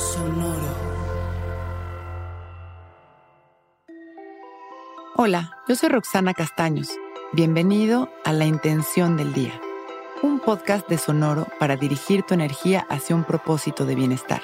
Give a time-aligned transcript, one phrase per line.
[0.00, 0.56] Sonoro.
[5.14, 6.88] Hola, yo soy Roxana Castaños.
[7.32, 9.52] Bienvenido a La Intención del Día,
[10.22, 14.40] un podcast de Sonoro para dirigir tu energía hacia un propósito de bienestar.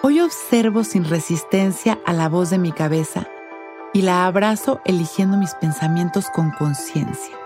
[0.00, 3.28] Hoy observo sin resistencia a la voz de mi cabeza
[3.92, 7.36] y la abrazo eligiendo mis pensamientos con conciencia.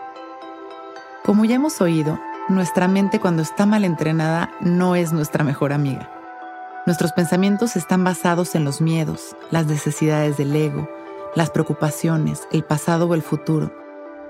[1.24, 6.10] Como ya hemos oído, nuestra mente cuando está mal entrenada no es nuestra mejor amiga.
[6.86, 10.88] Nuestros pensamientos están basados en los miedos, las necesidades del ego,
[11.34, 13.72] las preocupaciones, el pasado o el futuro,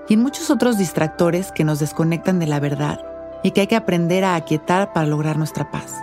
[0.09, 2.99] y en muchos otros distractores que nos desconectan de la verdad
[3.43, 5.93] y que hay que aprender a aquietar para lograr nuestra paz.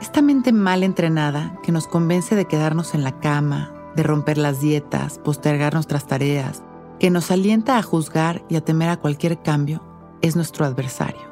[0.00, 4.60] Esta mente mal entrenada que nos convence de quedarnos en la cama, de romper las
[4.60, 6.62] dietas, postergar nuestras tareas,
[6.98, 9.82] que nos alienta a juzgar y a temer a cualquier cambio,
[10.26, 11.22] es nuestro adversario.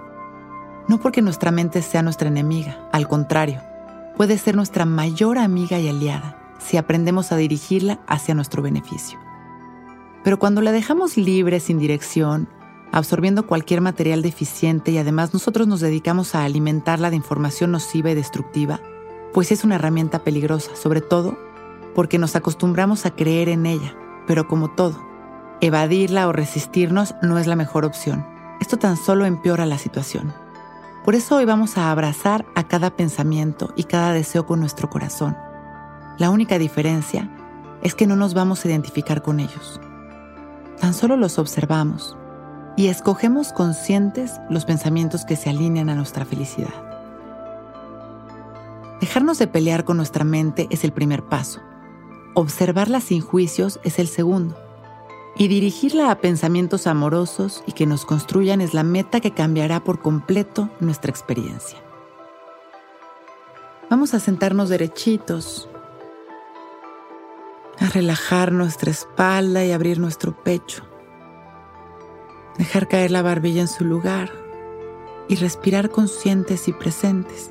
[0.88, 3.60] No porque nuestra mente sea nuestra enemiga, al contrario,
[4.16, 9.18] puede ser nuestra mayor amiga y aliada si aprendemos a dirigirla hacia nuestro beneficio.
[10.22, 12.48] Pero cuando la dejamos libre sin dirección,
[12.92, 18.14] absorbiendo cualquier material deficiente y además nosotros nos dedicamos a alimentarla de información nociva y
[18.14, 18.80] destructiva,
[19.32, 21.36] pues es una herramienta peligrosa, sobre todo
[21.94, 23.94] porque nos acostumbramos a creer en ella,
[24.26, 24.96] pero como todo,
[25.60, 28.33] evadirla o resistirnos no es la mejor opción.
[28.64, 30.32] Esto tan solo empeora la situación.
[31.04, 35.36] Por eso hoy vamos a abrazar a cada pensamiento y cada deseo con nuestro corazón.
[36.16, 37.28] La única diferencia
[37.82, 39.78] es que no nos vamos a identificar con ellos.
[40.80, 42.16] Tan solo los observamos
[42.74, 46.72] y escogemos conscientes los pensamientos que se alinean a nuestra felicidad.
[48.98, 51.60] Dejarnos de pelear con nuestra mente es el primer paso.
[52.32, 54.56] Observarla sin juicios es el segundo.
[55.36, 60.00] Y dirigirla a pensamientos amorosos y que nos construyan es la meta que cambiará por
[60.00, 61.78] completo nuestra experiencia.
[63.90, 65.68] Vamos a sentarnos derechitos,
[67.80, 70.84] a relajar nuestra espalda y abrir nuestro pecho.
[72.56, 74.30] Dejar caer la barbilla en su lugar
[75.28, 77.50] y respirar conscientes y presentes.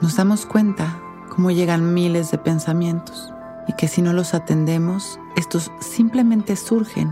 [0.00, 3.32] Nos damos cuenta cómo llegan miles de pensamientos
[3.70, 7.08] y que si no los atendemos, estos simplemente surgen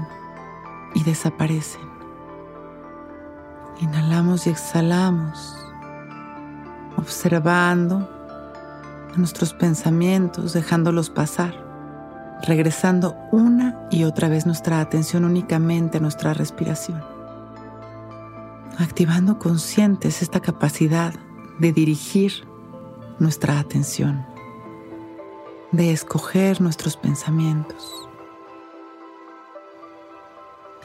[0.93, 1.83] y desaparecen.
[3.81, 5.57] Inhalamos y exhalamos,
[6.97, 8.11] observando
[9.17, 11.55] nuestros pensamientos, dejándolos pasar,
[12.43, 17.05] regresando una y otra vez nuestra atención únicamente a nuestra respiración,
[18.79, 21.15] activando conscientes esta capacidad
[21.61, 22.49] de dirigir
[23.21, 24.38] nuestra atención
[25.73, 28.09] de escoger nuestros pensamientos.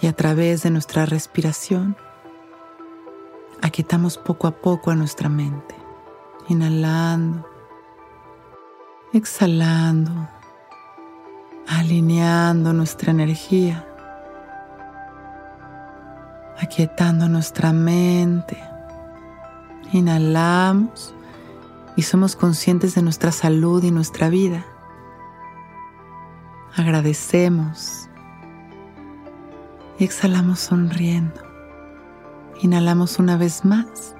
[0.01, 1.95] Y a través de nuestra respiración,
[3.61, 5.75] aquietamos poco a poco a nuestra mente,
[6.49, 7.47] inhalando,
[9.13, 10.11] exhalando,
[11.67, 13.87] alineando nuestra energía,
[16.59, 18.61] aquietando nuestra mente.
[19.93, 21.13] Inhalamos
[21.95, 24.65] y somos conscientes de nuestra salud y nuestra vida
[26.75, 28.09] agradecemos
[29.99, 31.41] y exhalamos sonriendo.
[32.61, 34.15] Inhalamos una vez más,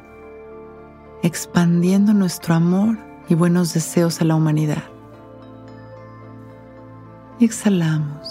[1.24, 2.98] expandiendo nuestro amor
[3.28, 4.84] y buenos deseos a la humanidad.
[7.40, 8.28] Y exhalamos.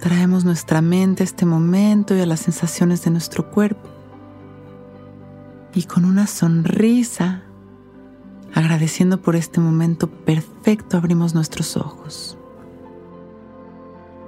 [0.00, 3.88] Traemos nuestra mente a este momento y a las sensaciones de nuestro cuerpo.
[5.74, 7.42] Y con una sonrisa
[8.54, 12.36] Agradeciendo por este momento perfecto abrimos nuestros ojos.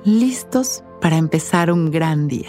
[0.04, 2.48] Listos para empezar un gran día.